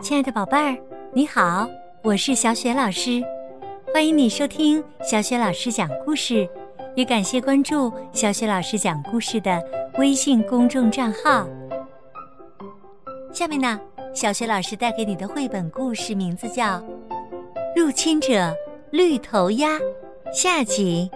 [0.00, 0.78] 亲爱的宝贝儿，
[1.12, 1.68] 你好，
[2.04, 3.20] 我是小雪老师，
[3.92, 6.48] 欢迎你收听小雪老师讲故事，
[6.94, 9.60] 也感谢关注小雪老师讲故事的
[9.98, 11.48] 微信公众账号。
[13.32, 13.78] 下面呢，
[14.14, 16.64] 小雪老师带给你的绘本故事名字叫
[17.74, 18.54] 《入侵者
[18.92, 19.70] 绿头鸭》
[20.32, 21.10] 下集，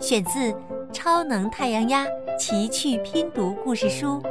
[0.00, 0.50] 选自
[0.94, 2.06] 《超能太阳鸭
[2.38, 4.22] 奇趣拼读故事书》。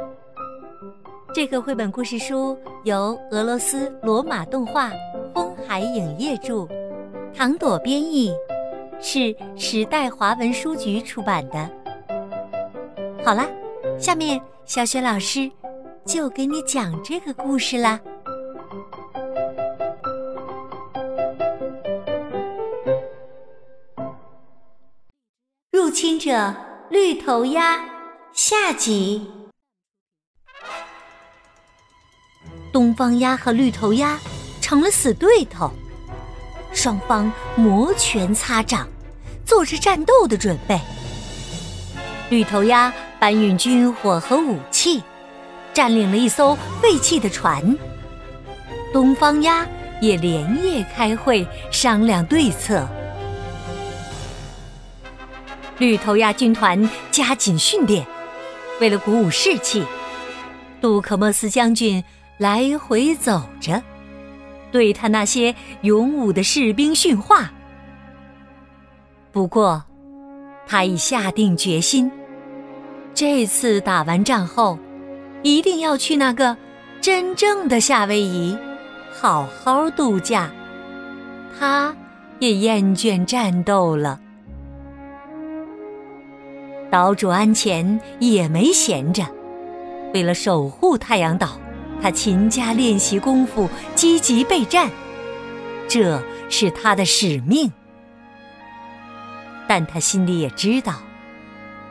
[1.34, 4.92] 这个绘本故事书由俄罗斯罗马动画
[5.34, 6.64] 风海影业著，
[7.36, 8.32] 唐朵编译，
[9.00, 11.68] 是时代华文书局出版的。
[13.24, 13.48] 好啦，
[13.98, 15.50] 下面小雪老师
[16.04, 18.00] 就给你讲这个故事啦。
[25.72, 26.54] 入侵者
[26.90, 27.84] 绿头鸭
[28.32, 29.28] 下集。
[32.74, 34.18] 东方鸭和绿头鸭
[34.60, 35.70] 成了死对头，
[36.72, 38.88] 双方摩拳擦掌，
[39.46, 40.80] 做着战斗的准备。
[42.30, 45.00] 绿头鸭搬运军火和武器，
[45.72, 47.78] 占领了一艘废弃的船。
[48.92, 49.64] 东方鸭
[50.00, 52.84] 也连夜开会商量对策。
[55.78, 58.04] 绿头鸭军团加紧训练，
[58.80, 59.84] 为了鼓舞士气，
[60.80, 62.02] 杜克莫斯将军。
[62.38, 63.82] 来回走着，
[64.72, 67.52] 对他那些勇武的士兵训话。
[69.30, 69.82] 不过，
[70.66, 72.10] 他已下定决心，
[73.14, 74.78] 这次打完仗后，
[75.42, 76.56] 一定要去那个
[77.00, 78.56] 真正的夏威夷，
[79.12, 80.50] 好好度假。
[81.58, 81.94] 他
[82.40, 84.20] 也厌倦战斗了。
[86.90, 89.24] 岛主安前也没闲着，
[90.12, 91.60] 为了守护太阳岛。
[92.04, 94.90] 他勤加练习功夫，积极备战，
[95.88, 97.72] 这是他的使命。
[99.66, 100.96] 但他心里也知道，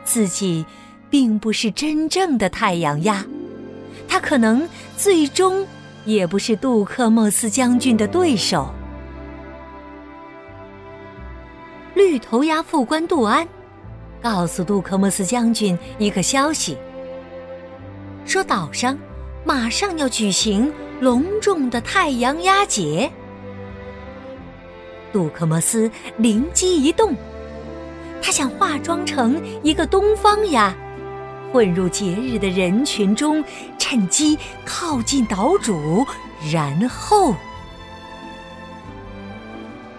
[0.04, 0.64] 自己
[1.10, 3.26] 并不是真正的太阳鸭，
[4.06, 5.66] 他可能最终
[6.04, 8.72] 也不是杜克莫斯将军的对手。
[11.94, 13.44] 绿头鸭副官杜安
[14.22, 16.78] 告诉杜克莫斯将军一个消息，
[18.24, 18.96] 说岛上。
[19.46, 23.10] 马上要举行隆重的太阳鸭节，
[25.12, 27.14] 杜克莫斯灵机一动，
[28.22, 30.74] 他想化妆成一个东方鸭，
[31.52, 33.44] 混入节日的人群中，
[33.78, 36.06] 趁机靠近岛主，
[36.50, 37.34] 然后，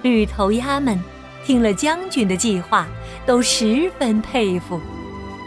[0.01, 0.99] 绿头鸭们
[1.45, 2.87] 听了将军的计划，
[3.27, 4.81] 都十分佩服，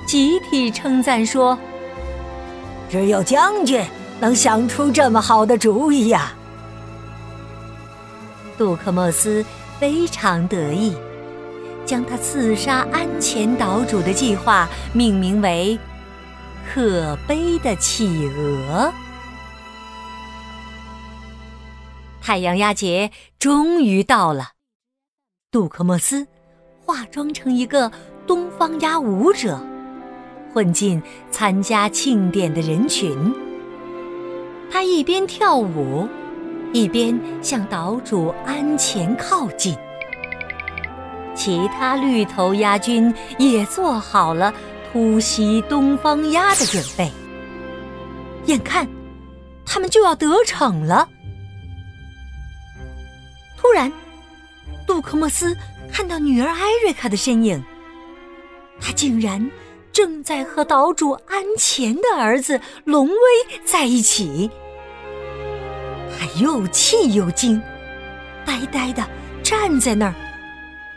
[0.07, 1.59] 集体称赞说。
[2.89, 3.85] 只有将军
[4.21, 6.33] 能想出这么好的主意呀！
[8.57, 9.45] 杜克莫斯
[9.79, 10.97] 非常得意，
[11.85, 15.79] 将他刺杀安前岛主的计划命名为
[16.73, 18.93] “可悲的企鹅”。
[22.21, 24.49] 太阳鸭节终于到了，
[25.51, 26.27] 杜克莫斯
[26.85, 27.91] 化妆成一个
[28.27, 29.61] 东方鸭舞者。
[30.53, 33.17] 混进参加庆典的人群，
[34.71, 36.09] 他一边跳舞，
[36.73, 39.77] 一边向岛主安前靠近。
[41.35, 44.53] 其他绿头鸭军也做好了
[44.91, 47.11] 突袭东方鸭的准备。
[48.47, 48.89] 眼看
[49.65, 51.09] 他们就要得逞了，
[53.57, 53.93] 突然，
[54.87, 55.57] 杜克莫斯
[55.93, 57.63] 看到女儿艾瑞卡的身影，
[58.81, 59.49] 他竟然。
[59.99, 63.15] 正在和岛主安前的儿子龙威
[63.65, 64.49] 在一起，
[66.17, 67.61] 他又气又惊，
[68.47, 69.03] 呆呆的
[69.43, 70.15] 站在那儿，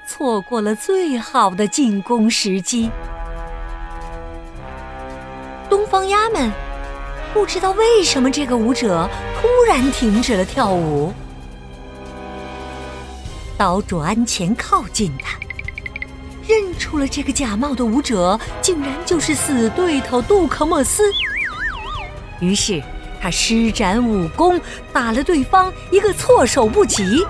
[0.06, 2.92] 错过了最好的进攻时机。
[5.68, 6.52] 东方鸭们
[7.34, 9.10] 不知道为什么这个舞者
[9.42, 11.12] 突然停止了跳舞，
[13.58, 15.40] 岛主安前靠近他。
[16.48, 21.04] 认出了这个假冒的舞者，竟然就是死对头杜克莫斯。
[22.40, 22.82] 于是
[23.22, 24.60] 他施展武功，
[24.92, 27.26] 打了对方一个措手不及，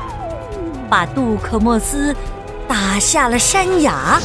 [0.90, 2.16] 把杜克莫斯
[2.68, 4.20] 打下了山崖。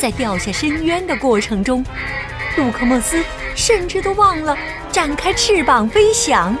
[0.00, 1.84] 在掉下深渊的过程中，
[2.56, 3.22] 杜克莫斯
[3.54, 4.56] 甚至都忘了
[4.90, 6.56] 展开翅膀飞翔。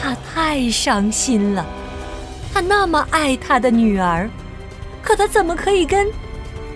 [0.00, 1.66] 他太伤心了。
[2.58, 4.28] 他那么爱他的女儿，
[5.00, 6.08] 可他怎么可以跟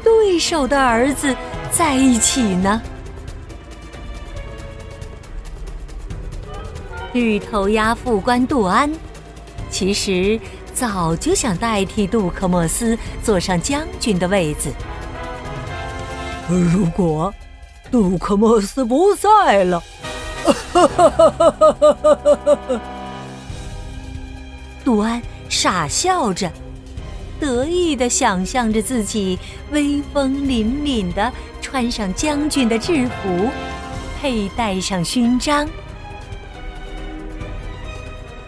[0.04, 1.34] 对手的儿子
[1.72, 2.80] 在一起呢？
[7.12, 8.92] 绿头鸭副官杜安，
[9.70, 10.38] 其实
[10.72, 14.70] 早就想代替杜克莫斯坐上将军的位子。
[16.48, 17.34] 如果
[17.90, 19.82] 杜克莫斯不在了，
[24.84, 25.20] 杜安
[25.52, 26.50] 傻笑着，
[27.38, 29.38] 得意的想象着自己
[29.70, 33.50] 威风凛凛的穿上将军的制服，
[34.18, 35.68] 佩戴上勋章。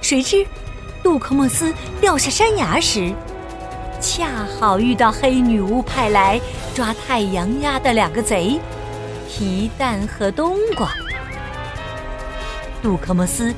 [0.00, 0.46] 谁知，
[1.02, 3.12] 杜克莫斯掉下山崖时，
[4.00, 6.40] 恰好遇到黑女巫派来
[6.74, 8.58] 抓太阳鸭的两个贼——
[9.28, 10.90] 皮蛋和冬瓜。
[12.82, 13.54] 杜克莫斯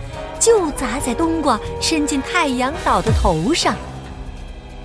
[0.46, 3.74] 就砸在冬瓜伸进太阳岛的头上。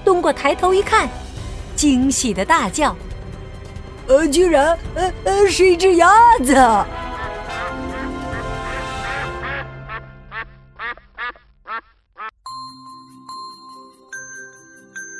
[0.04, 1.08] 冬瓜抬头一看，
[1.76, 2.96] 惊喜的大叫
[4.10, 6.10] ：“呃，居然，呃呃，是一只鸭
[6.40, 6.56] 子！”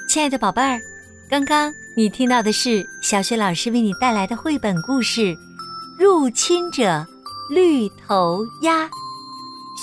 [0.10, 0.80] 亲爱的宝贝儿，
[1.30, 5.22] 刚刚你听到的是小雪老师为你带来的绘本故事
[6.00, 7.06] 《入侵者
[7.52, 8.86] 绿头鸭》，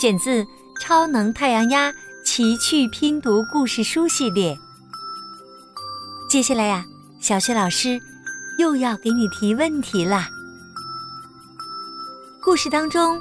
[0.01, 0.45] 选自
[0.81, 1.93] 《超能太阳鸭
[2.25, 4.57] 奇趣拼读故事书》系列。
[6.31, 6.85] 接下来呀，
[7.21, 7.99] 小雪老师
[8.61, 10.29] 又要给你提问题啦。
[12.41, 13.21] 故事当中，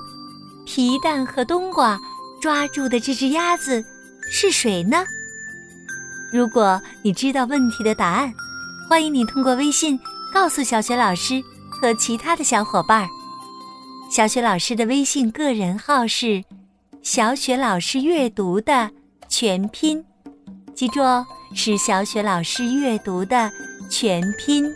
[0.68, 2.00] 皮蛋和冬瓜
[2.40, 3.84] 抓住的这只鸭子
[4.30, 5.04] 是谁呢？
[6.32, 8.32] 如果你知道问题的答案，
[8.88, 10.00] 欢迎你通过微信
[10.32, 13.10] 告诉小雪老师和其他的小伙伴儿。
[14.12, 16.44] 小雪老师的微信个人号是
[17.10, 18.92] “小雪老师阅读”的
[19.30, 20.04] 全拼，
[20.76, 21.26] 记住哦，
[21.56, 23.50] 是小雪老师阅读的
[23.90, 24.70] 全拼。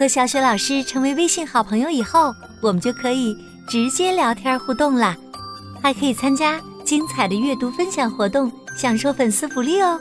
[0.00, 2.32] 和小雪老师成为微信好朋友以后，
[2.62, 3.36] 我们就可以
[3.68, 5.14] 直接聊天互动啦，
[5.82, 10.00] 还可以参加精彩的阅读分享活动，享受粉丝福利哦。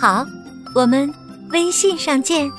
[0.00, 0.26] 好，
[0.74, 1.14] 我们
[1.50, 2.50] 微信上见。